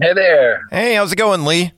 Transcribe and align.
Hey 0.00 0.12
there. 0.12 0.62
Hey, 0.70 0.94
how's 0.94 1.12
it 1.12 1.16
going, 1.16 1.44
Leigh? 1.44 1.72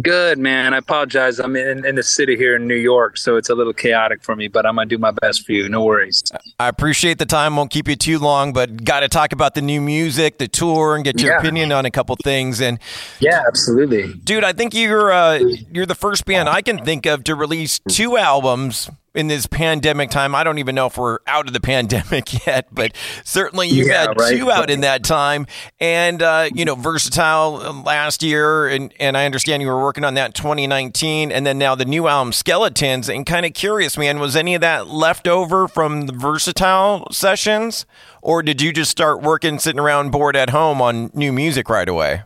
Good, 0.00 0.38
man. 0.38 0.74
I 0.74 0.78
apologize. 0.78 1.38
I'm 1.38 1.54
in, 1.54 1.84
in 1.84 1.94
the 1.94 2.02
city 2.02 2.36
here 2.36 2.56
in 2.56 2.66
New 2.66 2.74
York, 2.74 3.16
so 3.16 3.36
it's 3.36 3.48
a 3.48 3.54
little 3.54 3.72
chaotic 3.74 4.24
for 4.24 4.34
me, 4.34 4.48
but 4.48 4.66
I'm 4.66 4.74
going 4.74 4.88
to 4.88 4.94
do 4.96 4.98
my 4.98 5.12
best 5.12 5.46
for 5.46 5.52
you. 5.52 5.68
No 5.68 5.84
worries. 5.84 6.20
I 6.58 6.66
appreciate 6.68 7.18
the 7.18 7.26
time. 7.26 7.54
Won't 7.54 7.70
keep 7.70 7.86
you 7.86 7.94
too 7.94 8.18
long, 8.18 8.52
but 8.52 8.82
got 8.82 9.00
to 9.00 9.08
talk 9.08 9.32
about 9.32 9.54
the 9.54 9.62
new 9.62 9.80
music, 9.80 10.38
the 10.38 10.48
tour, 10.48 10.96
and 10.96 11.04
get 11.04 11.20
your 11.20 11.32
Yeah. 11.32 11.38
opinion 11.38 11.70
on 11.70 11.84
a 11.84 11.92
couple 11.92 12.16
things. 12.16 12.60
And 12.60 12.80
Yeah, 13.20 13.42
absolutely. 13.46 14.14
dude, 14.14 14.42
I 14.42 14.52
think 14.52 14.74
you're 14.74 15.12
uh, 15.12 15.34
you're 15.70 15.86
the 15.86 15.94
first 15.94 16.24
band 16.24 16.48
I 16.48 16.60
can 16.62 16.84
think 16.84 17.06
of 17.06 17.22
to 17.24 17.36
release 17.36 17.78
two 17.88 18.16
albums 18.16 18.90
in 19.14 19.28
this 19.28 19.46
pandemic 19.46 20.10
time. 20.10 20.34
I 20.34 20.42
don't 20.44 20.58
even 20.58 20.74
know 20.74 20.86
if 20.86 20.98
we're 20.98 21.18
out 21.26 21.46
of 21.46 21.52
the 21.52 21.60
pandemic 21.74 22.46
yet, 22.46 22.66
but 22.72 22.96
certainly 23.24 23.68
you've 23.68 23.86
Yeah, 23.86 24.08
had 24.08 24.20
right. 24.20 24.36
two 24.36 24.50
out 24.50 24.70
in 24.70 24.80
that 24.80 25.04
time. 25.04 25.46
And 25.80 26.22
uh, 26.22 26.48
you 26.52 26.64
know, 26.64 26.74
versatile 26.74 27.56
uh, 27.56 27.72
last 27.82 28.22
year, 28.22 28.66
and 28.66 28.92
and 28.98 29.16
I 29.16 29.24
understand 29.26 29.62
you 29.62 29.68
were 29.68 29.80
working 29.82 30.04
on 30.04 30.14
that 30.14 30.26
in 30.26 30.32
2019, 30.32 31.30
and 31.32 31.46
then 31.46 31.58
now 31.58 31.74
the 31.74 31.84
new 31.84 32.08
album 32.08 32.32
Skeletons. 32.32 33.08
And 33.08 33.24
kind 33.24 33.46
of 33.46 33.54
curious, 33.54 33.96
man, 33.96 34.18
was 34.18 34.34
any 34.36 34.54
of 34.54 34.60
that 34.60 34.88
left 34.88 35.28
over 35.28 35.68
from 35.68 36.06
the 36.06 36.12
versatile 36.12 37.06
sessions, 37.12 37.86
or 38.22 38.42
did 38.42 38.60
you 38.60 38.72
just 38.72 38.90
start 38.90 39.22
working, 39.22 39.58
sitting 39.58 39.80
around 39.80 40.10
bored 40.10 40.36
at 40.36 40.50
home 40.50 40.82
on 40.82 41.10
new 41.14 41.32
music 41.32 41.68
right 41.68 41.88
away? 41.88 42.22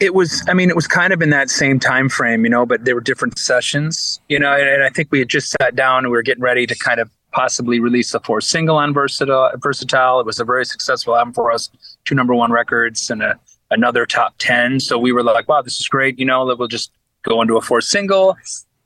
It 0.00 0.14
was, 0.14 0.42
I 0.48 0.54
mean, 0.54 0.70
it 0.70 0.76
was 0.76 0.86
kind 0.86 1.12
of 1.12 1.20
in 1.20 1.30
that 1.30 1.50
same 1.50 1.78
time 1.78 2.08
frame, 2.08 2.44
you 2.44 2.50
know, 2.50 2.64
but 2.64 2.84
there 2.84 2.94
were 2.94 3.02
different 3.02 3.38
sessions, 3.38 4.20
you 4.28 4.38
know, 4.38 4.52
and, 4.52 4.66
and 4.66 4.82
I 4.82 4.88
think 4.88 5.08
we 5.10 5.18
had 5.18 5.28
just 5.28 5.54
sat 5.60 5.76
down 5.76 5.98
and 5.98 6.08
we 6.08 6.16
were 6.16 6.22
getting 6.22 6.42
ready 6.42 6.66
to 6.66 6.74
kind 6.74 7.00
of 7.00 7.10
possibly 7.32 7.80
release 7.80 8.12
the 8.12 8.20
fourth 8.20 8.44
single 8.44 8.76
on 8.76 8.92
Versatile. 8.94 9.52
Versatile. 9.58 10.20
It 10.20 10.26
was 10.26 10.40
a 10.40 10.44
very 10.44 10.64
successful 10.64 11.16
album 11.16 11.34
for 11.34 11.52
us, 11.52 11.70
two 12.04 12.14
number 12.14 12.34
one 12.34 12.50
records 12.50 13.10
and 13.10 13.22
a, 13.22 13.38
another 13.70 14.06
top 14.06 14.34
10. 14.38 14.80
So 14.80 14.98
we 14.98 15.12
were 15.12 15.22
like, 15.22 15.48
wow, 15.48 15.62
this 15.62 15.78
is 15.80 15.88
great, 15.88 16.18
you 16.18 16.24
know, 16.24 16.46
that 16.48 16.58
we'll 16.58 16.68
just 16.68 16.90
go 17.22 17.40
into 17.42 17.56
a 17.56 17.60
fourth 17.60 17.84
single. 17.84 18.36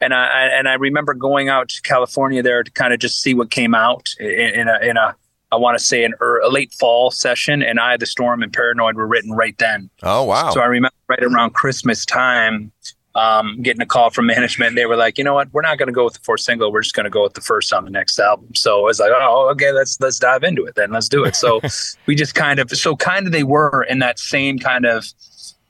And 0.00 0.12
I, 0.12 0.46
and 0.46 0.68
I 0.68 0.74
remember 0.74 1.14
going 1.14 1.48
out 1.48 1.68
to 1.70 1.82
California 1.82 2.42
there 2.42 2.62
to 2.62 2.70
kind 2.70 2.92
of 2.92 2.98
just 2.98 3.22
see 3.22 3.34
what 3.34 3.50
came 3.50 3.74
out 3.74 4.10
in, 4.18 4.28
in 4.28 4.68
a 4.68 4.78
in 4.82 4.96
a 4.96 5.16
I 5.54 5.56
want 5.56 5.78
to 5.78 5.84
say 5.84 6.04
an 6.04 6.14
er, 6.20 6.40
a 6.40 6.48
late 6.48 6.72
fall 6.72 7.10
session, 7.10 7.62
and 7.62 7.78
I, 7.78 7.96
the 7.96 8.06
Storm, 8.06 8.42
and 8.42 8.52
Paranoid 8.52 8.96
were 8.96 9.06
written 9.06 9.32
right 9.32 9.56
then. 9.58 9.88
Oh 10.02 10.24
wow! 10.24 10.50
So 10.50 10.60
I 10.60 10.66
remember 10.66 10.94
right 11.08 11.22
around 11.22 11.54
Christmas 11.54 12.04
time, 12.04 12.72
um, 13.14 13.62
getting 13.62 13.80
a 13.80 13.86
call 13.86 14.10
from 14.10 14.26
management. 14.34 14.70
And 14.70 14.78
they 14.78 14.86
were 14.86 14.96
like, 14.96 15.18
you 15.18 15.24
know 15.24 15.34
what, 15.34 15.52
we're 15.52 15.62
not 15.62 15.78
going 15.78 15.86
to 15.86 15.92
go 15.92 16.04
with 16.04 16.14
the 16.14 16.20
fourth 16.20 16.40
single. 16.40 16.72
We're 16.72 16.82
just 16.82 16.94
going 16.94 17.04
to 17.04 17.10
go 17.10 17.22
with 17.22 17.34
the 17.34 17.40
first 17.40 17.72
on 17.72 17.84
the 17.84 17.90
next 17.90 18.18
album. 18.18 18.54
So 18.54 18.80
I 18.80 18.82
was 18.82 19.00
like, 19.00 19.12
oh, 19.14 19.48
okay, 19.52 19.72
let's 19.72 20.00
let's 20.00 20.18
dive 20.18 20.42
into 20.42 20.64
it 20.64 20.74
then. 20.74 20.90
Let's 20.90 21.08
do 21.08 21.24
it. 21.24 21.36
So 21.36 21.60
we 22.06 22.14
just 22.14 22.34
kind 22.34 22.58
of, 22.58 22.70
so 22.70 22.96
kind 22.96 23.26
of 23.26 23.32
they 23.32 23.44
were 23.44 23.86
in 23.88 24.00
that 24.00 24.18
same 24.18 24.58
kind 24.58 24.84
of, 24.84 25.06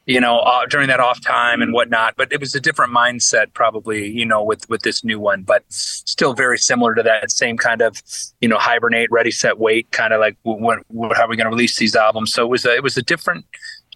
you 0.06 0.20
know, 0.20 0.38
uh, 0.41 0.66
during 0.66 0.88
that 0.88 1.00
off 1.00 1.20
time 1.20 1.62
and 1.62 1.72
whatnot. 1.72 2.14
But 2.16 2.33
it 2.33 2.41
was 2.41 2.55
a 2.55 2.60
different 2.60 2.92
mindset, 2.92 3.55
probably, 3.55 4.08
you 4.08 4.27
know, 4.27 4.42
with 4.42 4.69
with 4.69 4.83
this 4.83 5.05
new 5.05 5.19
one. 5.19 5.42
But 5.42 5.64
still 5.69 6.34
very 6.34 6.58
similar 6.58 6.94
to 6.94 7.02
that 7.02 7.30
same 7.30 7.56
kind 7.56 7.80
of, 7.80 8.02
you 8.41 8.48
know, 8.48 8.58
hibernate, 8.58 9.10
ready, 9.10 9.30
set, 9.30 9.58
wait, 9.58 9.91
kind 9.91 10.12
of 10.12 10.20
like 10.20 10.36
when, 10.44 10.82
how 11.14 11.25
are 11.25 11.28
we 11.28 11.36
going 11.36 11.47
to 11.47 11.50
release 11.50 11.78
these 11.78 11.97
albums? 11.97 12.32
So 12.32 12.44
it 12.44 12.48
was 12.48 12.64
a, 12.64 12.75
it 12.75 12.82
was 12.82 12.97
a 12.97 13.02
different 13.02 13.47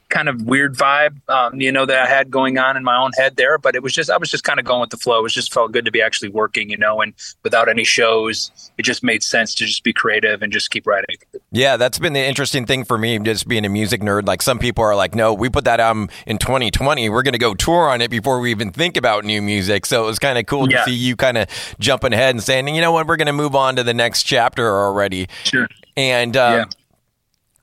kind 0.08 0.28
of 0.28 0.42
weird 0.42 0.74
vibe, 0.74 1.16
um, 1.28 1.60
you 1.60 1.70
know, 1.70 1.84
that 1.84 2.02
I 2.02 2.06
had 2.08 2.30
going 2.30 2.56
on 2.58 2.76
in 2.76 2.84
my 2.84 2.96
own 2.96 3.10
head 3.18 3.36
there. 3.36 3.58
But 3.58 3.74
it 3.74 3.82
was 3.82 3.92
just, 3.92 4.10
I 4.10 4.16
was 4.16 4.30
just 4.30 4.42
kind 4.44 4.58
of 4.58 4.64
going 4.64 4.80
with 4.80 4.90
the 4.90 4.96
flow. 4.96 5.18
It 5.18 5.22
was 5.22 5.34
just 5.34 5.52
felt 5.52 5.72
good 5.72 5.84
to 5.84 5.90
be 5.90 6.00
actually 6.00 6.30
working, 6.30 6.70
you 6.70 6.76
know, 6.78 7.00
and 7.00 7.12
without 7.42 7.68
any 7.68 7.84
shows, 7.84 8.50
it 8.78 8.82
just 8.82 9.02
made 9.02 9.22
sense 9.22 9.54
to 9.56 9.66
just 9.66 9.84
be 9.84 9.92
creative 9.92 10.42
and 10.42 10.52
just 10.52 10.70
keep 10.70 10.86
writing. 10.86 11.16
Yeah, 11.50 11.76
that's 11.76 11.98
been 11.98 12.14
the 12.14 12.24
interesting 12.24 12.64
thing 12.66 12.84
for 12.84 12.96
me, 12.96 13.18
just 13.18 13.46
being 13.48 13.64
a 13.64 13.68
music 13.68 14.00
nerd. 14.00 14.26
Like 14.26 14.40
some 14.42 14.58
people 14.58 14.82
are 14.84 14.96
like, 14.96 15.14
no, 15.14 15.34
we 15.34 15.48
put 15.50 15.64
that 15.64 15.80
album 15.80 16.08
in 16.26 16.38
2020. 16.38 17.08
We're 17.10 17.22
going 17.22 17.32
to 17.32 17.38
go 17.38 17.54
tour 17.54 17.88
on 17.88 18.00
it 18.00 18.10
before 18.10 18.40
we 18.40 18.50
even 18.50 18.70
think 18.70 18.96
about 18.96 19.24
new 19.24 19.42
music. 19.42 19.84
So 19.86 20.04
it 20.04 20.06
was 20.06 20.18
kind 20.18 20.38
of 20.38 20.46
cool 20.46 20.70
Yeah. 20.70 20.78
to 20.78 20.84
see 20.90 20.94
you 20.96 21.16
kind 21.16 21.36
of 21.36 21.48
jumping 21.78 22.12
ahead 22.12 22.34
and 22.34 22.42
saying, 22.42 22.68
you 22.68 22.80
know 22.80 22.92
what, 22.92 23.06
we're 23.06 23.16
going 23.16 23.26
to 23.26 23.32
move 23.32 23.54
on 23.54 23.76
to 23.76 23.82
the 23.82 23.94
next 23.94 24.22
chapter 24.24 24.66
already. 24.68 25.28
Sure. 25.44 25.68
And 25.97 26.36
uh, 26.36 26.64
Yeah. 26.68 26.78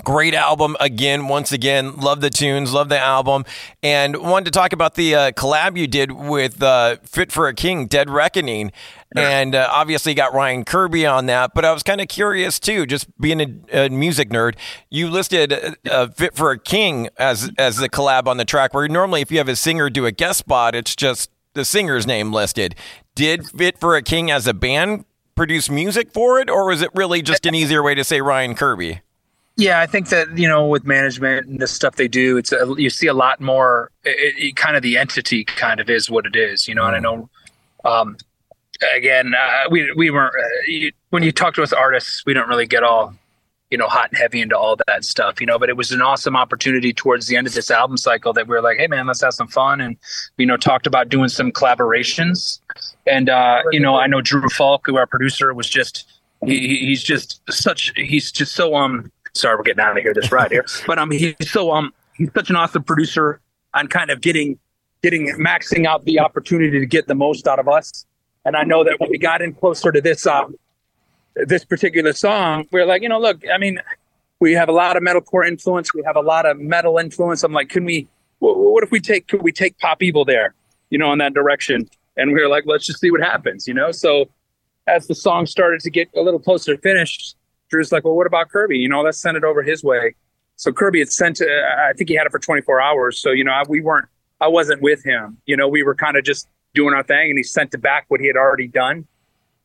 Great 0.05 0.33
album 0.33 0.77
again, 0.79 1.27
once 1.27 1.51
again. 1.51 1.97
Love 1.97 2.21
the 2.21 2.29
tunes, 2.29 2.71
love 2.71 2.87
the 2.87 2.99
album, 2.99 3.43
and 3.83 4.15
wanted 4.15 4.45
to 4.45 4.51
talk 4.51 4.71
about 4.71 4.95
the 4.95 5.13
uh, 5.15 5.31
collab 5.31 5.77
you 5.77 5.87
did 5.87 6.11
with 6.11 6.63
uh, 6.63 6.95
Fit 7.03 7.31
for 7.31 7.49
a 7.49 7.53
King, 7.53 7.87
Dead 7.87 8.09
Reckoning, 8.09 8.71
and 9.15 9.55
uh, 9.55 9.67
obviously 9.71 10.13
got 10.13 10.33
Ryan 10.33 10.63
Kirby 10.63 11.05
on 11.05 11.25
that. 11.25 11.53
But 11.53 11.65
I 11.65 11.73
was 11.73 11.83
kind 11.83 11.99
of 11.99 12.07
curious 12.07 12.59
too, 12.59 12.85
just 12.85 13.07
being 13.19 13.41
a, 13.41 13.85
a 13.85 13.89
music 13.89 14.29
nerd. 14.29 14.55
You 14.89 15.09
listed 15.09 15.75
uh, 15.89 16.07
Fit 16.09 16.35
for 16.35 16.51
a 16.51 16.59
King 16.59 17.09
as 17.17 17.51
as 17.57 17.77
the 17.77 17.89
collab 17.89 18.27
on 18.27 18.37
the 18.37 18.45
track, 18.45 18.73
where 18.73 18.87
normally 18.87 19.21
if 19.21 19.31
you 19.31 19.39
have 19.39 19.49
a 19.49 19.55
singer 19.55 19.89
do 19.89 20.05
a 20.05 20.11
guest 20.11 20.39
spot, 20.39 20.75
it's 20.75 20.95
just 20.95 21.31
the 21.53 21.65
singer's 21.65 22.05
name 22.05 22.31
listed. 22.31 22.75
Did 23.15 23.47
Fit 23.49 23.79
for 23.79 23.95
a 23.95 24.03
King 24.03 24.29
as 24.29 24.45
a 24.45 24.53
band 24.53 25.05
produce 25.35 25.69
music 25.69 26.11
for 26.13 26.39
it, 26.39 26.49
or 26.49 26.67
was 26.67 26.81
it 26.81 26.89
really 26.95 27.21
just 27.21 27.45
an 27.45 27.55
easier 27.55 27.83
way 27.83 27.95
to 27.95 28.03
say 28.03 28.21
Ryan 28.21 28.55
Kirby? 28.55 29.01
Yeah, 29.57 29.79
I 29.79 29.85
think 29.85 30.09
that 30.09 30.37
you 30.37 30.47
know, 30.49 30.67
with 30.67 30.85
management 30.85 31.47
and 31.47 31.59
the 31.59 31.67
stuff 31.67 31.95
they 31.95 32.09
do, 32.09 32.37
it's 32.37 32.51
a, 32.51 32.73
you 32.77 32.89
see 32.89 33.07
a 33.07 33.13
lot 33.13 33.39
more. 33.39 33.89
It, 34.03 34.35
it, 34.37 34.55
kind 34.57 34.75
of 34.75 34.83
the 34.83 34.97
entity 34.97 35.45
kind 35.45 35.79
of 35.79 35.89
is 35.89 36.09
what 36.09 36.25
it 36.25 36.35
is, 36.35 36.67
you 36.67 36.75
know. 36.75 36.85
And 36.85 36.95
I 36.95 36.99
know, 36.99 37.29
um, 37.85 38.17
again, 38.95 39.33
uh, 39.33 39.69
we 39.71 39.91
we 39.93 40.09
weren't 40.11 40.33
uh, 40.35 40.47
you, 40.67 40.91
when 41.11 41.23
you 41.23 41.31
talk 41.31 41.53
to 41.55 41.63
us 41.63 41.71
artists, 41.71 42.23
we 42.25 42.33
don't 42.33 42.49
really 42.49 42.67
get 42.67 42.83
all 42.83 43.15
you 43.71 43.77
know 43.77 43.87
hot 43.87 44.09
and 44.09 44.17
heavy 44.17 44.41
into 44.41 44.57
all 44.57 44.75
that 44.87 45.05
stuff, 45.05 45.39
you 45.39 45.47
know. 45.47 45.57
But 45.57 45.69
it 45.69 45.77
was 45.77 45.93
an 45.93 46.01
awesome 46.01 46.35
opportunity 46.35 46.91
towards 46.91 47.27
the 47.27 47.37
end 47.37 47.47
of 47.47 47.53
this 47.53 47.71
album 47.71 47.95
cycle 47.95 48.33
that 48.33 48.47
we 48.47 48.55
were 48.55 48.61
like, 48.61 48.77
hey 48.77 48.87
man, 48.87 49.07
let's 49.07 49.21
have 49.21 49.33
some 49.35 49.47
fun, 49.47 49.79
and 49.79 49.95
you 50.37 50.45
know, 50.45 50.57
talked 50.57 50.85
about 50.85 51.07
doing 51.07 51.29
some 51.29 51.53
collaborations. 51.53 52.59
And 53.07 53.29
uh, 53.29 53.61
you 53.71 53.79
know, 53.79 53.95
I 53.95 54.07
know 54.07 54.19
Drew 54.19 54.49
Fulk, 54.49 54.81
who 54.85 54.97
our 54.97 55.07
producer, 55.07 55.53
was 55.53 55.69
just 55.69 56.11
he, 56.45 56.59
he- 56.59 56.85
he's 56.87 57.03
just 57.03 57.39
such 57.49 57.93
he's 57.95 58.33
just 58.33 58.53
so 58.53 58.75
um 58.75 59.09
sorry 59.35 59.57
we're 59.57 59.63
getting 59.63 59.81
out 59.81 59.97
of 59.97 60.03
here 60.03 60.13
this 60.13 60.31
ride 60.31 60.51
here. 60.51 60.65
But 60.87 60.99
um 60.99 61.11
he's 61.11 61.35
so 61.49 61.71
um 61.71 61.93
he's 62.15 62.29
such 62.33 62.49
an 62.49 62.55
awesome 62.55 62.83
producer 62.83 63.41
on 63.73 63.87
kind 63.87 64.09
of 64.09 64.21
getting 64.21 64.57
getting 65.03 65.27
maxing 65.37 65.85
out 65.85 66.05
the 66.05 66.19
opportunity 66.19 66.79
to 66.79 66.85
get 66.85 67.07
the 67.07 67.15
most 67.15 67.47
out 67.47 67.59
of 67.59 67.67
us. 67.67 68.05
And 68.45 68.55
i 68.55 68.63
know 68.63 68.83
that 68.83 68.99
when 68.99 69.09
we 69.09 69.17
got 69.17 69.41
in 69.41 69.53
closer 69.53 69.91
to 69.91 70.01
this 70.01 70.25
um 70.25 70.55
this 71.35 71.65
particular 71.65 72.13
song 72.13 72.65
we 72.71 72.79
are 72.79 72.85
like 72.85 73.01
you 73.01 73.09
know 73.09 73.19
look 73.19 73.43
i 73.53 73.57
mean 73.57 73.79
we 74.39 74.53
have 74.53 74.69
a 74.69 74.73
lot 74.73 74.97
of 74.97 75.03
metalcore 75.03 75.47
influence. 75.47 75.93
We 75.93 76.03
have 76.05 76.15
a 76.15 76.21
lot 76.21 76.45
of 76.45 76.59
metal 76.59 76.97
influence. 76.97 77.43
I'm 77.43 77.53
like 77.53 77.69
can 77.69 77.85
we 77.85 78.07
what 78.39 78.83
if 78.83 78.91
we 78.91 78.99
take 78.99 79.27
could 79.27 79.41
we 79.41 79.51
take 79.51 79.77
pop 79.79 80.03
evil 80.03 80.25
there 80.25 80.53
you 80.89 80.97
know 80.97 81.11
in 81.13 81.19
that 81.19 81.33
direction? 81.33 81.89
And 82.17 82.31
we 82.33 82.41
were 82.41 82.47
like 82.47 82.63
let's 82.65 82.85
just 82.85 82.99
see 82.99 83.11
what 83.11 83.21
happens 83.21 83.67
you 83.67 83.73
know? 83.73 83.91
So 83.91 84.29
as 84.87 85.07
the 85.07 85.15
song 85.15 85.45
started 85.45 85.81
to 85.81 85.89
get 85.89 86.09
a 86.15 86.21
little 86.21 86.39
closer 86.39 86.75
to 86.75 86.81
finish, 86.81 87.33
Drew's 87.69 87.91
like, 87.91 88.03
"Well, 88.03 88.15
what 88.15 88.27
about 88.27 88.49
Kirby? 88.49 88.77
You 88.77 88.89
know, 88.89 89.01
let's 89.01 89.19
send 89.19 89.37
it 89.37 89.43
over 89.43 89.63
his 89.63 89.83
way." 89.83 90.15
So 90.55 90.71
Kirby 90.71 90.99
had 90.99 91.11
sent. 91.11 91.41
Uh, 91.41 91.45
I 91.45 91.93
think 91.93 92.09
he 92.09 92.15
had 92.15 92.25
it 92.25 92.31
for 92.31 92.39
24 92.39 92.81
hours. 92.81 93.19
So 93.19 93.31
you 93.31 93.43
know, 93.43 93.51
I, 93.51 93.63
we 93.67 93.81
weren't. 93.81 94.07
I 94.41 94.47
wasn't 94.47 94.81
with 94.81 95.03
him. 95.03 95.37
You 95.45 95.57
know, 95.57 95.67
we 95.67 95.83
were 95.83 95.95
kind 95.95 96.17
of 96.17 96.23
just 96.23 96.47
doing 96.73 96.93
our 96.93 97.03
thing, 97.03 97.29
and 97.29 97.37
he 97.37 97.43
sent 97.43 97.73
it 97.73 97.81
back 97.81 98.05
what 98.09 98.19
he 98.19 98.27
had 98.27 98.35
already 98.35 98.67
done, 98.67 99.07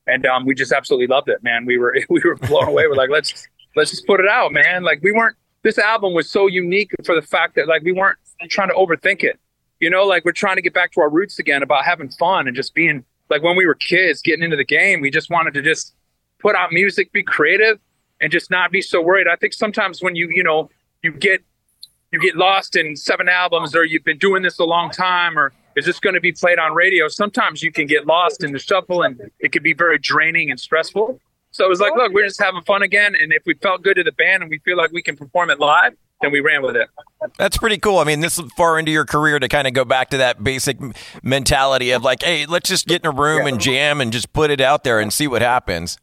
and 0.06 0.25
um, 0.27 0.47
we 0.47 0.55
just 0.55 0.72
absolutely 0.72 1.06
loved 1.06 1.28
it, 1.28 1.43
man. 1.43 1.66
We 1.66 1.78
were 1.78 1.97
we 2.09 2.21
were 2.25 2.37
blown 2.37 2.69
away. 2.69 2.87
We're 2.87 2.94
like, 2.94 3.11
let's 3.11 3.49
let's 3.77 3.91
just 3.91 4.06
put 4.06 4.21
it 4.21 4.28
out, 4.28 4.53
man. 4.53 4.82
Like 4.82 5.03
we 5.03 5.12
weren't. 5.12 5.37
This 5.62 5.78
album 5.78 6.15
was 6.15 6.31
so 6.31 6.47
unique 6.47 6.91
for 7.05 7.15
the 7.15 7.22
fact 7.22 7.55
that 7.56 7.69
like 7.69 7.82
we 7.82 7.93
weren't 7.93 8.19
trying 8.49 8.69
to 8.69 8.75
overthink 8.75 9.22
it. 9.22 9.38
You 9.78 9.91
know, 9.91 10.05
like 10.05 10.25
we're 10.25 10.32
trying 10.32 10.56
to 10.56 10.62
get 10.62 10.75
back 10.75 10.93
to 10.93 11.00
our 11.00 11.11
roots 11.11 11.38
again 11.38 11.62
about 11.62 11.84
having 11.84 12.09
fun 12.09 12.47
and 12.47 12.56
just 12.56 12.75
being 12.75 13.05
like 13.28 13.43
when 13.43 13.56
we 13.56 13.67
were 13.67 13.75
kids 13.75 14.21
getting 14.22 14.43
into 14.43 14.56
the 14.56 14.65
game, 14.65 15.00
we 15.00 15.11
just 15.11 15.31
wanted 15.31 15.55
to 15.55 15.62
just 15.62 15.94
put 16.38 16.55
out 16.56 16.72
music, 16.72 17.12
be 17.12 17.22
creative, 17.22 17.78
and 18.20 18.31
just 18.31 18.50
not 18.50 18.70
be 18.70 18.82
so 18.82 19.00
worried. 19.00 19.26
I 19.31 19.36
think 19.36 19.53
sometimes 19.53 20.03
when 20.03 20.16
you, 20.16 20.28
you 20.32 20.42
know, 20.42 20.70
you 21.03 21.12
get 21.12 21.42
you 22.12 22.20
get 22.20 22.36
lost 22.36 22.76
in 22.76 22.97
seven 22.97 23.28
albums 23.28 23.75
or 23.75 23.84
you've 23.84 24.04
been 24.04 24.19
doing 24.19 24.42
this 24.42 24.58
a 24.58 24.64
long 24.64 24.90
time 24.90 25.38
or 25.38 25.52
is 25.76 25.87
this 25.87 26.00
going 26.00 26.14
to 26.14 26.20
be 26.20 26.32
played 26.32 26.58
on 26.58 26.75
radio? 26.75 27.06
Sometimes 27.08 27.62
you 27.62 27.70
can 27.70 27.87
get 27.87 28.06
lost 28.06 28.43
in 28.43 28.52
the 28.52 28.58
shuffle 28.58 29.02
and 29.02 29.31
it 29.38 29.52
could 29.52 29.62
be 29.62 29.72
very 29.72 29.99
draining 29.99 30.50
and 30.50 30.58
stressful. 30.58 31.20
So 31.52 31.64
it 31.64 31.69
was 31.69 31.81
like, 31.81 31.94
look, 31.94 32.12
we're 32.12 32.26
just 32.26 32.40
having 32.40 32.62
fun 32.62 32.82
again. 32.82 33.14
And 33.20 33.32
if 33.32 33.43
we 33.46 33.55
felt 33.55 33.82
good 33.82 33.94
to 33.94 34.05
the 34.05 34.12
band 34.12 34.43
and 34.43 34.50
we 34.50 34.58
feel 34.58 34.76
like 34.76 34.93
we 34.93 35.02
can 35.02 35.17
perform 35.17 35.50
it 35.50 35.58
live, 35.58 35.94
then 36.20 36.32
we 36.32 36.40
ran 36.40 36.62
with 36.62 36.76
it. 36.76 36.88
That's 37.38 37.56
pretty 37.56 37.78
cool. 37.78 37.99
I 37.99 38.05
mean, 38.05 38.20
this 38.20 38.38
is 38.38 38.50
far 38.56 38.78
into 38.78 38.93
your 38.93 39.05
career 39.05 39.38
to 39.38 39.49
kind 39.49 39.67
of 39.67 39.72
go 39.72 39.84
back 39.84 40.11
to 40.11 40.19
that 40.19 40.43
basic 40.44 40.78
mentality 41.22 41.93
of 41.93 42.02
like, 42.02 42.22
hey, 42.22 42.46
let's 42.46 42.69
just 42.69 42.87
get 42.87 43.02
in 43.05 43.06
a 43.06 43.11
room 43.11 43.46
and 43.46 43.61
jam 43.61 44.00
and 44.00 44.12
just 44.12 44.32
put 44.32 44.50
it 44.50 44.61
out 44.61 44.84
there 44.84 45.00
and 45.00 45.12
see 45.12 45.26
what 45.26 45.43
happens. 45.43 45.99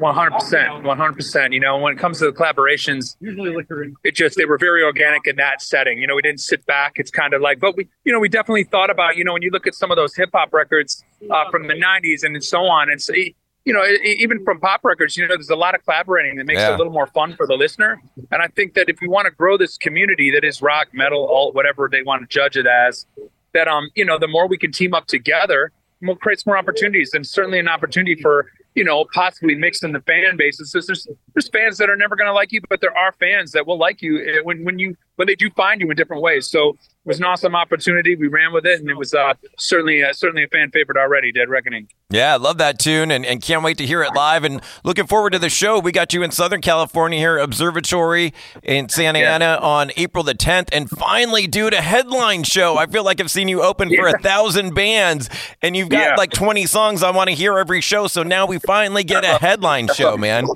One 0.00 0.14
hundred 0.14 0.32
percent, 0.32 0.82
one 0.82 0.96
hundred 0.96 1.16
percent. 1.16 1.52
You 1.52 1.60
know, 1.60 1.76
when 1.76 1.92
it 1.92 1.98
comes 1.98 2.18
to 2.20 2.24
the 2.24 2.32
collaborations, 2.32 3.16
usually 3.20 3.54
it 4.02 4.14
just 4.14 4.34
they 4.38 4.46
were 4.46 4.56
very 4.56 4.82
organic 4.82 5.26
in 5.26 5.36
that 5.36 5.60
setting. 5.60 5.98
You 5.98 6.06
know, 6.06 6.16
we 6.16 6.22
didn't 6.22 6.40
sit 6.40 6.64
back. 6.64 6.92
It's 6.96 7.10
kind 7.10 7.34
of 7.34 7.42
like, 7.42 7.60
but 7.60 7.76
we, 7.76 7.86
you 8.04 8.12
know, 8.12 8.18
we 8.18 8.30
definitely 8.30 8.64
thought 8.64 8.88
about. 8.88 9.16
You 9.16 9.24
know, 9.24 9.34
when 9.34 9.42
you 9.42 9.50
look 9.50 9.66
at 9.66 9.74
some 9.74 9.90
of 9.90 9.96
those 9.96 10.16
hip 10.16 10.30
hop 10.32 10.54
records 10.54 11.04
uh, 11.30 11.50
from 11.50 11.68
the 11.68 11.74
'90s 11.74 12.24
and 12.24 12.42
so 12.42 12.62
on, 12.64 12.90
and 12.90 13.00
so, 13.02 13.12
you 13.12 13.34
you 13.66 13.74
know, 13.74 13.84
even 14.02 14.42
from 14.42 14.58
pop 14.58 14.80
records, 14.84 15.18
you 15.18 15.28
know, 15.28 15.34
there's 15.36 15.50
a 15.50 15.54
lot 15.54 15.74
of 15.74 15.84
collaborating 15.84 16.36
that 16.36 16.46
makes 16.46 16.60
yeah. 16.60 16.70
it 16.70 16.74
a 16.74 16.76
little 16.78 16.92
more 16.92 17.06
fun 17.08 17.36
for 17.36 17.46
the 17.46 17.54
listener. 17.54 18.00
And 18.30 18.40
I 18.40 18.48
think 18.48 18.72
that 18.74 18.88
if 18.88 19.02
we 19.02 19.08
want 19.08 19.26
to 19.26 19.30
grow 19.30 19.58
this 19.58 19.76
community 19.76 20.30
that 20.30 20.44
is 20.44 20.62
rock, 20.62 20.88
metal, 20.94 21.28
alt, 21.28 21.54
whatever 21.54 21.88
they 21.92 22.02
want 22.02 22.22
to 22.22 22.26
judge 22.26 22.56
it 22.56 22.66
as, 22.66 23.04
that 23.52 23.68
um, 23.68 23.90
you 23.94 24.04
know, 24.04 24.18
the 24.18 24.28
more 24.28 24.48
we 24.48 24.56
can 24.56 24.72
team 24.72 24.94
up 24.94 25.06
together, 25.08 25.72
we'll 26.00 26.16
create 26.16 26.42
more 26.46 26.56
opportunities, 26.56 27.12
and 27.12 27.26
certainly 27.26 27.58
an 27.58 27.68
opportunity 27.68 28.20
for 28.20 28.46
you 28.74 28.84
know, 28.84 29.04
possibly 29.12 29.54
mixing 29.54 29.92
the 29.92 30.00
fan 30.00 30.36
bases. 30.36 30.72
There's 30.72 31.06
there's 31.34 31.48
fans 31.48 31.78
that 31.78 31.90
are 31.90 31.96
never 31.96 32.16
going 32.16 32.28
to 32.28 32.32
like 32.32 32.52
you, 32.52 32.60
but 32.68 32.80
there 32.80 32.96
are 32.96 33.12
fans 33.12 33.52
that 33.52 33.66
will 33.66 33.78
like 33.78 34.02
you 34.02 34.18
eh, 34.18 34.40
when 34.42 34.64
when 34.64 34.78
you 34.78 34.96
when 35.16 35.26
they 35.26 35.34
do 35.34 35.50
find 35.50 35.80
you 35.80 35.90
in 35.90 35.96
different 35.96 36.22
ways. 36.22 36.46
So 36.46 36.70
it 36.70 36.76
was 37.04 37.18
an 37.18 37.24
awesome 37.24 37.54
opportunity. 37.54 38.16
We 38.16 38.28
ran 38.28 38.52
with 38.52 38.64
it, 38.66 38.80
and 38.80 38.88
it 38.88 38.96
was 38.96 39.12
uh, 39.12 39.34
certainly 39.58 40.02
uh, 40.02 40.12
certainly 40.12 40.44
a 40.44 40.48
fan 40.48 40.70
favorite 40.70 40.98
already. 40.98 41.30
Dead 41.30 41.48
Reckoning. 41.48 41.88
Yeah, 42.10 42.34
I 42.34 42.36
love 42.36 42.58
that 42.58 42.78
tune, 42.78 43.10
and, 43.10 43.24
and 43.24 43.40
can't 43.40 43.62
wait 43.62 43.78
to 43.78 43.86
hear 43.86 44.02
it 44.02 44.14
live. 44.14 44.44
And 44.44 44.60
looking 44.82 45.06
forward 45.06 45.34
to 45.34 45.38
the 45.38 45.48
show. 45.48 45.78
We 45.78 45.92
got 45.92 46.12
you 46.12 46.22
in 46.22 46.30
Southern 46.30 46.60
California 46.60 47.18
here, 47.18 47.38
Observatory 47.38 48.32
in 48.62 48.88
Santa 48.88 49.20
yeah. 49.20 49.34
Ana 49.34 49.58
on 49.62 49.90
April 49.96 50.24
the 50.24 50.34
10th, 50.34 50.70
and 50.72 50.88
finally, 50.90 51.46
dude, 51.46 51.74
a 51.74 51.82
headline 51.82 52.42
show. 52.42 52.76
I 52.76 52.86
feel 52.86 53.04
like 53.04 53.20
I've 53.20 53.30
seen 53.30 53.48
you 53.48 53.62
open 53.62 53.90
yeah. 53.90 54.00
for 54.00 54.08
a 54.08 54.18
thousand 54.18 54.74
bands, 54.74 55.28
and 55.62 55.76
you've 55.76 55.90
got 55.90 56.00
yeah. 56.00 56.14
like 56.16 56.32
20 56.32 56.66
songs 56.66 57.02
I 57.02 57.10
want 57.10 57.28
to 57.28 57.34
hear 57.36 57.58
every 57.58 57.80
show. 57.80 58.06
So 58.06 58.22
now 58.22 58.46
we 58.46 58.58
finally 58.58 59.04
get 59.04 59.24
a 59.24 59.38
headline 59.38 59.88
show, 59.88 60.16
man. 60.16 60.46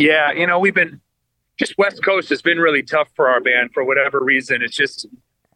Yeah, 0.00 0.32
you 0.32 0.46
know 0.46 0.58
we've 0.58 0.74
been 0.74 1.00
just 1.58 1.76
West 1.78 2.02
Coast 2.02 2.28
has 2.30 2.42
been 2.42 2.58
really 2.58 2.82
tough 2.82 3.08
for 3.14 3.28
our 3.28 3.40
band 3.40 3.72
for 3.72 3.84
whatever 3.84 4.18
reason. 4.22 4.62
It's 4.62 4.76
just 4.76 5.06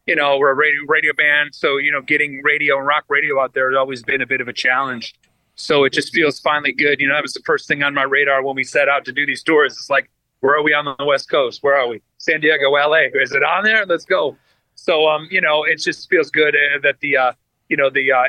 you 0.07 0.15
know, 0.15 0.39
we're 0.39 0.51
a 0.51 0.55
radio, 0.55 0.81
radio 0.87 1.13
band. 1.15 1.55
So, 1.55 1.79
you 1.79 1.91
know, 1.91 2.03
getting 2.03 2.43
radio 2.43 2.77
and 2.79 2.87
rock 2.87 3.05
radio 3.09 3.41
out 3.41 3.55
there 3.55 3.71
has 3.71 3.77
always 3.77 4.03
been 4.03 4.21
a 4.21 4.27
bit 4.27 4.41
of 4.41 4.49
a 4.49 4.53
challenge. 4.53 5.15
So 5.57 5.85
it 5.85 5.93
just 5.93 6.13
feels 6.13 6.41
finally 6.41 6.73
good. 6.73 7.01
You 7.01 7.09
know, 7.09 7.15
that 7.15 7.23
was 7.23 7.33
the 7.33 7.43
first 7.47 7.69
thing 7.69 7.83
on 7.83 7.95
my 7.95 8.03
radar 8.03 8.43
when 8.43 8.57
we 8.57 8.65
set 8.65 8.89
out 8.89 9.05
to 9.07 9.13
do 9.13 9.25
these 9.25 9.43
tours. 9.43 9.73
It's 9.73 9.89
like, 9.89 10.11
where 10.41 10.57
are 10.57 10.63
we 10.63 10.75
on 10.75 10.95
the 10.99 11.05
West 11.05 11.31
Coast? 11.31 11.63
Where 11.63 11.77
are 11.77 11.89
we? 11.89 12.03
San 12.19 12.41
Diego, 12.41 12.71
LA. 12.71 13.07
Is 13.15 13.33
it 13.33 13.43
on 13.43 13.65
there? 13.65 13.87
Let's 13.87 14.05
go. 14.05 14.37
So, 14.75 15.09
um, 15.09 15.29
you 15.31 15.41
know, 15.41 15.65
it 15.65 15.79
just 15.79 16.11
feels 16.11 16.31
good 16.31 16.55
uh, 16.55 16.81
that 16.83 17.01
the, 17.01 17.17
uh, 17.17 17.33
you 17.69 17.77
know, 17.77 17.89
the, 17.89 18.13
uh, 18.13 18.25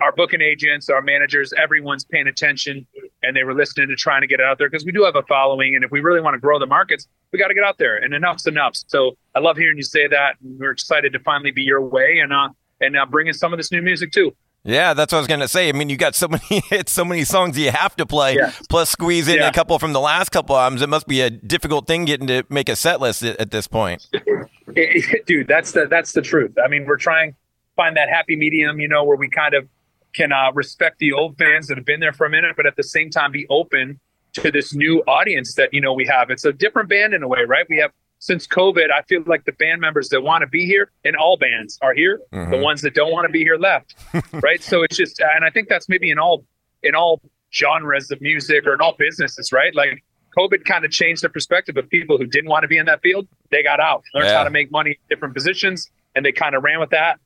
our 0.00 0.12
booking 0.12 0.40
agents, 0.40 0.88
our 0.88 1.02
managers, 1.02 1.52
everyone's 1.52 2.04
paying 2.04 2.28
attention 2.28 2.86
and 3.22 3.36
they 3.36 3.44
were 3.44 3.54
listening 3.54 3.88
to 3.88 3.96
trying 3.96 4.20
to 4.20 4.26
get 4.26 4.40
it 4.40 4.46
out 4.46 4.58
there 4.58 4.68
because 4.68 4.84
we 4.84 4.92
do 4.92 5.04
have 5.04 5.16
a 5.16 5.22
following. 5.22 5.74
And 5.74 5.84
if 5.84 5.90
we 5.90 6.00
really 6.00 6.20
want 6.20 6.34
to 6.34 6.38
grow 6.38 6.58
the 6.58 6.66
markets, 6.66 7.08
we 7.32 7.38
got 7.38 7.48
to 7.48 7.54
get 7.54 7.64
out 7.64 7.78
there 7.78 7.96
and 7.96 8.14
enough's 8.14 8.46
enough. 8.46 8.76
So 8.86 9.16
I 9.34 9.40
love 9.40 9.56
hearing 9.56 9.76
you 9.76 9.82
say 9.82 10.06
that. 10.06 10.36
And 10.42 10.58
we're 10.58 10.70
excited 10.70 11.12
to 11.12 11.18
finally 11.20 11.50
be 11.50 11.62
your 11.62 11.80
way 11.80 12.18
and, 12.22 12.32
uh, 12.32 12.50
and 12.80 12.96
uh, 12.96 13.06
bringing 13.06 13.32
some 13.32 13.52
of 13.52 13.58
this 13.58 13.72
new 13.72 13.82
music 13.82 14.12
too. 14.12 14.34
Yeah, 14.62 14.92
that's 14.92 15.12
what 15.12 15.18
I 15.18 15.20
was 15.20 15.26
going 15.28 15.40
to 15.40 15.48
say. 15.48 15.70
I 15.70 15.72
mean, 15.72 15.88
you 15.88 15.96
got 15.96 16.14
so 16.14 16.28
many 16.30 16.60
hits, 16.68 16.92
so 16.92 17.04
many 17.04 17.24
songs 17.24 17.58
you 17.58 17.70
have 17.70 17.96
to 17.96 18.06
play, 18.06 18.36
yeah. 18.36 18.52
plus 18.68 18.90
squeeze 18.90 19.26
in 19.26 19.36
yeah. 19.36 19.48
a 19.48 19.52
couple 19.52 19.78
from 19.78 19.92
the 19.92 20.00
last 20.00 20.30
couple 20.30 20.56
albums. 20.56 20.82
It 20.82 20.88
must 20.88 21.06
be 21.06 21.22
a 21.22 21.30
difficult 21.30 21.86
thing 21.86 22.04
getting 22.04 22.26
to 22.26 22.44
make 22.48 22.68
a 22.68 22.76
set 22.76 23.00
list 23.00 23.22
at, 23.22 23.40
at 23.40 23.50
this 23.50 23.66
point. 23.66 24.06
Dude, 25.26 25.48
that's 25.48 25.72
the 25.72 25.86
that's 25.86 26.12
the 26.12 26.22
truth. 26.22 26.52
I 26.62 26.68
mean, 26.68 26.84
we're 26.84 26.98
trying 26.98 27.34
find 27.80 27.96
that 27.96 28.10
happy 28.10 28.36
medium, 28.36 28.78
you 28.78 28.88
know, 28.88 29.04
where 29.04 29.16
we 29.16 29.28
kind 29.28 29.54
of 29.54 29.66
can 30.14 30.32
uh, 30.32 30.52
respect 30.52 30.98
the 30.98 31.12
old 31.12 31.38
fans 31.38 31.68
that 31.68 31.76
have 31.76 31.86
been 31.86 32.00
there 32.00 32.12
for 32.12 32.26
a 32.26 32.30
minute, 32.30 32.54
but 32.56 32.66
at 32.66 32.76
the 32.76 32.82
same 32.82 33.10
time 33.10 33.32
be 33.32 33.46
open 33.48 34.00
to 34.34 34.50
this 34.50 34.74
new 34.74 35.00
audience 35.06 35.54
that 35.54 35.72
you 35.72 35.80
know 35.80 35.92
we 35.92 36.06
have. 36.06 36.30
It's 36.30 36.44
a 36.44 36.52
different 36.52 36.88
band 36.88 37.14
in 37.14 37.22
a 37.22 37.28
way, 37.28 37.44
right? 37.46 37.66
We 37.68 37.78
have 37.78 37.92
since 38.18 38.46
COVID. 38.46 38.90
I 38.90 39.02
feel 39.02 39.22
like 39.26 39.44
the 39.44 39.52
band 39.52 39.80
members 39.80 40.08
that 40.10 40.22
want 40.22 40.42
to 40.42 40.46
be 40.46 40.66
here, 40.66 40.90
and 41.04 41.16
all 41.16 41.36
bands 41.36 41.78
are 41.82 41.94
here. 41.94 42.20
Mm-hmm. 42.32 42.52
The 42.52 42.58
ones 42.58 42.82
that 42.82 42.94
don't 42.94 43.12
want 43.12 43.26
to 43.26 43.32
be 43.32 43.40
here 43.40 43.56
left, 43.56 43.94
right? 44.32 44.62
So 44.62 44.82
it's 44.82 44.96
just, 44.96 45.20
and 45.20 45.44
I 45.44 45.50
think 45.50 45.68
that's 45.68 45.88
maybe 45.88 46.10
in 46.10 46.18
all 46.18 46.44
in 46.82 46.94
all 46.94 47.20
genres 47.52 48.10
of 48.10 48.20
music 48.20 48.66
or 48.66 48.74
in 48.74 48.80
all 48.80 48.94
businesses, 48.96 49.52
right? 49.52 49.74
Like 49.74 50.04
COVID 50.38 50.64
kind 50.64 50.84
of 50.84 50.90
changed 50.90 51.22
the 51.22 51.28
perspective 51.28 51.76
of 51.76 51.88
people 51.88 52.16
who 52.16 52.26
didn't 52.26 52.48
want 52.48 52.62
to 52.62 52.68
be 52.68 52.78
in 52.78 52.86
that 52.86 53.02
field. 53.02 53.26
They 53.50 53.62
got 53.62 53.80
out, 53.80 54.04
learned 54.14 54.28
yeah. 54.28 54.38
how 54.38 54.44
to 54.44 54.50
make 54.50 54.70
money 54.70 54.90
in 54.90 54.96
different 55.08 55.34
positions, 55.34 55.90
and 56.14 56.24
they 56.24 56.32
kind 56.32 56.54
of 56.54 56.62
ran 56.62 56.78
with 56.80 56.90
that. 56.90 57.18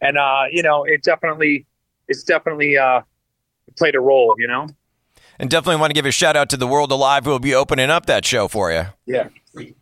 And 0.00 0.16
uh, 0.18 0.44
you 0.50 0.62
know, 0.62 0.84
it 0.84 1.02
definitely 1.02 1.66
it's 2.12 2.22
definitely 2.22 2.78
uh, 2.78 3.02
played 3.76 3.94
a 3.94 4.00
role, 4.00 4.34
you 4.38 4.46
know. 4.46 4.68
And 5.38 5.50
definitely 5.50 5.80
want 5.80 5.90
to 5.90 5.94
give 5.94 6.06
a 6.06 6.12
shout 6.12 6.36
out 6.36 6.50
to 6.50 6.56
the 6.56 6.66
Word 6.66 6.90
Alive 6.90 7.24
who 7.24 7.30
will 7.30 7.38
be 7.38 7.54
opening 7.54 7.90
up 7.90 8.06
that 8.06 8.24
show 8.24 8.48
for 8.48 8.70
you. 8.70 8.84
Yeah, 9.06 9.28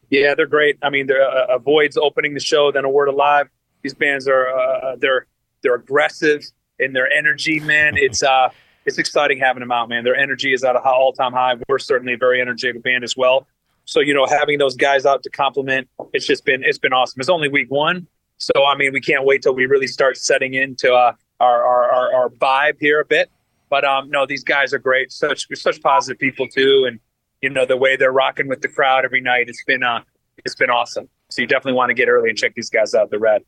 yeah, 0.09 0.35
they're 0.35 0.47
great. 0.47 0.79
I 0.83 0.91
mean, 0.91 1.07
they're 1.07 1.23
uh, 1.23 1.57
Avoid's 1.57 1.97
opening 1.97 2.35
the 2.35 2.41
show, 2.41 2.73
then 2.73 2.85
a 2.85 2.89
Word 2.89 3.09
Alive. 3.09 3.49
These 3.83 3.95
bands 3.95 4.29
are 4.29 4.49
uh, 4.49 4.97
they're 4.97 5.27
they're 5.63 5.75
aggressive 5.75 6.45
in 6.79 6.93
their 6.93 7.11
energy, 7.11 7.61
man. 7.61 7.95
It's 7.97 8.23
uh 8.23 8.51
it's 8.87 8.97
exciting 8.97 9.39
having 9.39 9.61
them 9.61 9.71
out, 9.71 9.91
man. 9.91 10.05
Their 10.05 10.17
energy 10.17 10.55
is 10.55 10.65
at 10.65 10.75
an 10.75 10.83
all 10.85 11.13
time 11.13 11.33
high. 11.33 11.57
We're 11.69 11.79
certainly 11.79 12.15
a 12.15 12.19
very 12.19 12.41
energetic 12.41 12.83
band 12.83 13.05
as 13.05 13.17
well. 13.17 13.47
So 13.85 14.01
you 14.01 14.15
know, 14.15 14.27
having 14.27 14.59
those 14.59 14.77
guys 14.77 15.05
out 15.05 15.23
to 15.25 15.31
compliment, 15.31 15.89
it's 16.13 16.27
just 16.27 16.45
been 16.45 16.63
it's 16.65 16.79
been 16.79 16.93
awesome. 16.93 17.21
It's 17.21 17.29
only 17.29 17.49
week 17.49 17.71
one, 17.71 18.07
so 18.41 18.53
I 18.67 18.75
mean, 18.75 18.93
we 18.93 19.01
can't 19.01 19.25
wait 19.25 19.43
till 19.43 19.55
we 19.55 19.67
really 19.67 19.87
start 19.87 20.17
setting 20.17 20.55
into 20.55 20.95
uh, 20.95 21.13
our, 21.41 21.63
our, 21.63 21.90
our, 22.13 22.23
our 22.23 22.31
vibe 22.31 22.77
here 22.81 23.01
a 23.01 23.05
bit. 23.05 23.31
But 23.69 23.85
um, 23.85 24.11
no, 24.11 24.27
these 24.27 24.43
guys 24.45 24.75
are 24.75 24.79
great. 24.79 25.13
Such 25.13 25.47
such 25.55 25.81
positive 25.81 26.19
people 26.19 26.49
too, 26.49 26.87
and 26.89 26.99
you 27.41 27.51
know 27.51 27.65
the 27.65 27.77
way 27.77 27.97
they're 27.97 28.13
rocking 28.13 28.49
with 28.49 28.63
the 28.63 28.69
crowd 28.69 29.05
every 29.05 29.21
night. 29.21 29.49
It's 29.49 29.63
been 29.65 29.83
uh, 29.83 30.03
it's 30.45 30.57
been 30.57 30.71
awesome. 30.71 31.09
So 31.31 31.43
you 31.43 31.47
definitely 31.47 31.75
want 31.75 31.91
to 31.91 31.95
get 31.95 32.09
early 32.09 32.29
and 32.29 32.37
check 32.37 32.55
these 32.55 32.69
guys 32.69 32.95
out. 32.95 33.11
The 33.11 33.19
Red. 33.19 33.45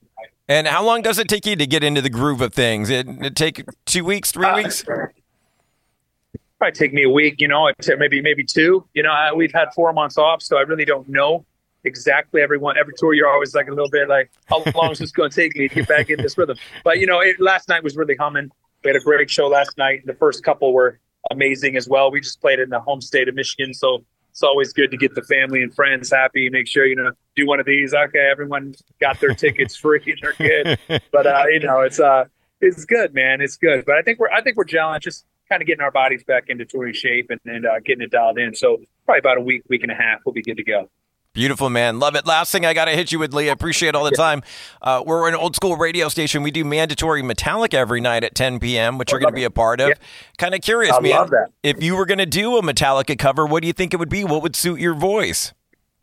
And 0.49 0.69
how 0.69 0.85
long 0.85 1.03
does 1.03 1.19
it 1.19 1.29
take 1.29 1.47
you 1.47 1.57
to 1.57 1.67
get 1.67 1.83
into 1.83 2.01
the 2.01 2.11
groove 2.11 2.41
of 2.41 2.55
things? 2.55 2.91
It, 2.91 3.09
it 3.09 3.35
take 3.35 3.65
two 3.85 4.05
weeks, 4.05 4.31
three 4.31 4.47
uh, 4.47 4.57
weeks? 4.57 4.85
Probably 4.85 6.73
take 6.73 6.93
me 6.93 7.03
a 7.03 7.11
week. 7.11 7.37
You 7.39 7.49
know, 7.49 7.69
maybe 7.99 8.23
maybe 8.23 8.45
two. 8.45 8.87
You 8.95 9.03
know, 9.03 9.33
we've 9.35 9.53
had 9.53 9.75
four 9.75 9.93
months 9.93 10.19
off, 10.19 10.43
so 10.43 10.57
I 10.57 10.61
really 10.61 10.85
don't 10.85 11.09
know 11.09 11.45
exactly 11.85 12.41
everyone 12.41 12.77
every 12.79 12.95
tour 12.97 13.13
you're 13.13 13.29
always 13.29 13.55
like 13.55 13.67
a 13.67 13.71
little 13.71 13.91
bit 13.91 14.09
like 14.09 14.31
how 14.47 14.63
long 14.75 14.93
is 14.93 14.99
this 14.99 15.11
going 15.11 15.31
to 15.31 15.37
take 15.37 15.57
me 15.57 15.69
to 15.69 15.75
get 15.75 15.89
back 15.89 16.11
in 16.11 16.21
this 16.21 16.39
rhythm? 16.39 16.57
But 16.85 16.99
you 16.99 17.07
know 17.07 17.21
it, 17.21 17.41
last 17.41 17.69
night 17.69 17.83
was 17.83 17.97
really 17.97 18.17
humming. 18.17 18.51
We 18.85 18.89
had 18.89 18.97
a 18.97 19.01
great 19.01 19.31
show 19.31 19.49
last 19.49 19.79
night. 19.79 20.03
The 20.07 20.15
first 20.15 20.45
couple 20.45 20.73
were 20.73 20.99
amazing 21.31 21.77
as 21.77 21.89
well. 21.89 22.11
We 22.11 22.21
just 22.21 22.41
played 22.41 22.59
in 22.59 22.69
the 22.69 22.81
home 22.81 23.01
state 23.01 23.29
of 23.29 23.35
michigan 23.35 23.75
so 23.75 24.05
it's 24.31 24.43
always 24.43 24.73
good 24.73 24.91
to 24.91 24.97
get 24.97 25.15
the 25.15 25.23
family 25.23 25.63
and 25.63 25.75
friends 25.75 26.11
happy 26.11 26.49
make 26.49 26.67
sure 26.67 26.87
you 26.87 26.97
know 26.97 27.13
do 27.37 27.47
one 27.47 27.61
of 27.61 27.67
these. 27.67 27.95
Okay 27.95 28.29
everyone 28.31 28.75
got 29.01 29.21
their 29.21 29.35
tickets 29.35 29.77
free 29.77 30.17
they're 30.23 30.35
good. 30.35 30.79
But 31.13 31.27
uh 31.27 31.45
you 31.49 31.61
know 31.61 31.81
it's 31.81 32.01
uh 32.01 32.25
it's 32.61 32.85
good 32.85 33.13
man. 33.13 33.41
It's 33.41 33.57
good. 33.57 33.85
But 33.85 33.97
i 33.97 34.03
think 34.03 34.19
we're 34.19 34.31
i 34.31 34.41
think 34.41 34.57
we're 34.57 34.65
gelling 34.65 35.01
just 35.01 35.27
kind 35.49 35.61
of 35.61 35.67
getting 35.67 35.83
our 35.83 35.91
bodies 35.91 36.25
back 36.25 36.45
into 36.49 36.65
touring 36.65 36.95
shape 36.95 37.27
and, 37.29 37.39
and 37.45 37.67
uh, 37.67 37.79
getting 37.81 38.01
it 38.01 38.11
dialed 38.11 38.39
in. 38.39 38.55
So 38.55 38.79
probably 39.05 39.19
about 39.19 39.37
a 39.37 39.43
week 39.43 39.65
week 39.69 39.83
and 39.83 39.93
a 39.93 39.95
half 39.95 40.21
we'll 40.25 40.33
be 40.33 40.43
good 40.43 40.57
to 40.57 40.65
go 40.65 40.89
Beautiful, 41.35 41.71
man. 41.71 41.99
Love 41.99 42.15
it. 42.15 42.27
Last 42.27 42.53
thing 42.53 42.67
I 42.67 42.75
got 42.75 42.85
to 42.85 42.91
hit 42.91 43.11
you 43.11 43.19
with, 43.19 43.33
Leigh. 43.33 43.49
I 43.49 43.53
appreciate 43.53 43.95
all 43.95 44.05
the 44.05 44.11
time. 44.11 44.43
Uh, 44.83 45.03
we're 45.07 45.27
an 45.29 45.35
old 45.35 45.57
school 45.57 45.77
radio 45.77 46.11
station. 46.11 46.43
We 46.43 46.51
do 46.51 46.63
mandatory 46.63 47.23
Metallica 47.23 47.75
every 47.75 48.03
night 48.03 48.23
at 48.23 48.35
10 48.35 48.61
p.m., 48.61 48.99
which 48.99 49.11
you're 49.13 49.21
going 49.21 49.33
to 49.33 49.37
be 49.37 49.45
a 49.45 49.51
part 49.51 49.81
of. 49.81 49.89
Yeah. 49.89 49.95
Kind 50.37 50.55
of 50.55 50.61
curious, 50.61 50.95
I 50.95 51.01
man. 51.01 51.31
If 51.63 51.83
you 51.83 51.97
were 51.97 52.05
going 52.05 52.19
to 52.19 52.27
do 52.27 52.59
a 52.59 52.63
Metallica 52.63 53.19
cover, 53.19 53.47
what 53.47 53.63
do 53.63 53.67
you 53.67 53.73
think 53.73 53.95
it 53.95 53.97
would 53.97 54.11
be? 54.11 54.25
What 54.25 54.43
would 54.43 54.55
suit 54.55 54.79
your 54.79 54.93
voice? 54.93 55.55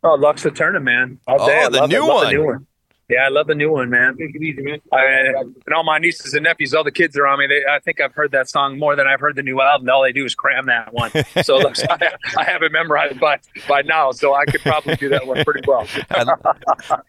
Oh, 0.02 0.14
Lux 0.14 0.42
Æterna, 0.42 0.82
man. 0.82 1.20
All 1.28 1.46
day. 1.46 1.62
Oh, 1.64 1.70
the 1.70 1.86
new, 1.86 2.06
the 2.06 2.30
new 2.30 2.44
one. 2.44 2.66
Yeah, 3.10 3.26
I 3.26 3.28
love 3.28 3.48
the 3.48 3.56
new 3.56 3.72
one, 3.72 3.90
man. 3.90 4.16
Take 4.16 4.36
it 4.36 4.42
easy, 4.42 4.62
man. 4.62 4.80
I, 4.92 5.04
and 5.04 5.74
all 5.74 5.82
my 5.82 5.98
nieces 5.98 6.32
and 6.32 6.44
nephews, 6.44 6.72
all 6.72 6.84
the 6.84 6.92
kids 6.92 7.16
are 7.18 7.26
on 7.26 7.40
me. 7.40 7.48
They, 7.48 7.64
I 7.68 7.80
think 7.80 8.00
I've 8.00 8.14
heard 8.14 8.30
that 8.30 8.48
song 8.48 8.78
more 8.78 8.94
than 8.94 9.08
I've 9.08 9.18
heard 9.18 9.34
the 9.34 9.42
new 9.42 9.60
album. 9.60 9.90
All 9.90 10.04
they 10.04 10.12
do 10.12 10.24
is 10.24 10.36
cram 10.36 10.66
that 10.66 10.94
one. 10.94 11.10
So 11.42 11.58
I, 11.58 12.12
I, 12.36 12.44
have 12.44 12.62
it 12.62 12.70
memorized 12.70 13.18
by 13.18 13.38
by 13.66 13.82
now, 13.82 14.12
so 14.12 14.34
I 14.34 14.44
could 14.44 14.60
probably 14.60 14.94
do 14.96 15.08
that 15.08 15.26
one 15.26 15.42
pretty 15.42 15.62
well. 15.66 15.86
I, 16.10 16.24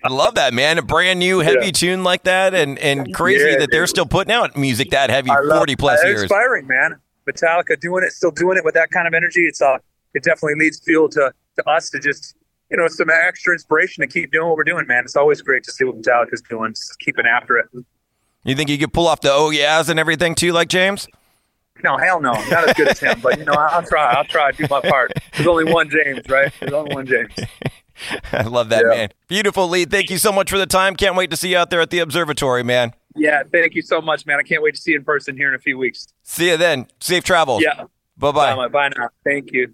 I, 0.03 0.09
love 0.09 0.35
that, 0.35 0.53
man. 0.53 0.77
A 0.77 0.81
brand 0.81 1.19
new 1.19 1.39
heavy 1.39 1.65
yeah. 1.65 1.71
tune 1.71 2.03
like 2.03 2.23
that, 2.23 2.53
and 2.53 2.79
and 2.79 3.13
crazy 3.13 3.51
yeah, 3.51 3.59
that 3.59 3.69
they're 3.71 3.87
still 3.87 4.05
putting 4.05 4.33
out 4.33 4.55
music 4.55 4.91
that 4.91 5.09
heavy, 5.09 5.29
forty 5.49 5.75
plus 5.75 6.03
years. 6.03 6.23
Inspiring, 6.23 6.65
man. 6.65 6.97
Metallica 7.29 7.79
doing 7.79 8.03
it, 8.03 8.13
still 8.13 8.31
doing 8.31 8.57
it 8.57 8.63
with 8.63 8.73
that 8.73 8.89
kind 8.89 9.07
of 9.07 9.13
energy. 9.13 9.41
It's 9.41 9.61
uh, 9.61 9.77
it 10.13 10.23
definitely 10.23 10.55
leads 10.59 10.79
fuel 10.79 11.09
to 11.09 11.33
to 11.57 11.69
us 11.69 11.89
to 11.89 11.99
just 11.99 12.35
you 12.71 12.77
know, 12.77 12.87
some 12.87 13.09
extra 13.09 13.53
inspiration 13.53 14.01
to 14.01 14.07
keep 14.07 14.31
doing 14.31 14.47
what 14.47 14.55
we're 14.55 14.63
doing, 14.63 14.87
man. 14.87 15.03
It's 15.03 15.17
always 15.17 15.41
great 15.41 15.63
to 15.65 15.71
see 15.71 15.83
what 15.83 15.97
Metallica's 15.97 16.41
doing, 16.41 16.71
just 16.71 16.97
keeping 16.99 17.25
after 17.25 17.57
it. 17.57 17.65
You 18.43 18.55
think 18.55 18.69
you 18.69 18.77
could 18.77 18.93
pull 18.93 19.07
off 19.07 19.21
the 19.21 19.31
oh 19.31 19.49
yeahs 19.49 19.89
and 19.89 19.99
everything 19.99 20.35
too, 20.35 20.53
like 20.53 20.69
James? 20.69 21.07
No, 21.83 21.97
hell 21.97 22.21
no, 22.21 22.31
not 22.31 22.69
as 22.69 22.73
good 22.75 22.87
as 22.87 22.99
him. 22.99 23.19
But 23.21 23.39
you 23.39 23.45
know, 23.45 23.53
I'll 23.53 23.83
try. 23.83 24.13
I'll 24.13 24.23
try 24.23 24.51
to 24.51 24.57
do 24.57 24.67
my 24.69 24.81
part. 24.81 25.11
There's 25.33 25.47
only 25.47 25.71
one 25.71 25.89
James, 25.89 26.21
right? 26.29 26.51
There's 26.59 26.73
only 26.73 26.95
one 26.95 27.05
James. 27.05 27.33
I 28.31 28.43
love 28.43 28.69
that, 28.69 28.83
yeah. 28.83 28.95
man. 28.95 29.09
Beautiful, 29.27 29.67
Leigh. 29.67 29.85
Thank 29.85 30.09
you 30.09 30.17
so 30.17 30.31
much 30.31 30.49
for 30.49 30.57
the 30.57 30.65
time. 30.65 30.95
Can't 30.95 31.15
wait 31.15 31.29
to 31.31 31.37
see 31.37 31.51
you 31.51 31.57
out 31.57 31.69
there 31.69 31.81
at 31.81 31.89
the 31.89 31.99
observatory, 31.99 32.63
man. 32.63 32.93
Yeah, 33.15 33.43
thank 33.51 33.75
you 33.75 33.81
so 33.81 34.01
much, 34.01 34.25
man. 34.25 34.39
I 34.39 34.43
can't 34.43 34.63
wait 34.63 34.75
to 34.75 34.81
see 34.81 34.91
you 34.91 34.97
in 34.97 35.03
person 35.03 35.35
here 35.35 35.49
in 35.49 35.55
a 35.55 35.59
few 35.59 35.77
weeks. 35.77 36.07
See 36.23 36.49
you 36.49 36.57
then. 36.57 36.87
Safe 36.99 37.23
travels. 37.23 37.61
Yeah. 37.61 37.85
Bye-bye. 38.17 38.55
Bye 38.55 38.55
bye. 38.55 38.67
Bye 38.67 38.89
now. 38.97 39.09
Thank 39.23 39.51
you. 39.51 39.73